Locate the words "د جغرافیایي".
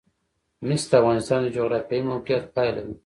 1.43-2.07